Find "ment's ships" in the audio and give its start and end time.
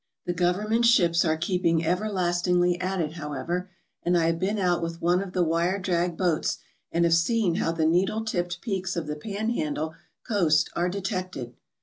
0.71-1.23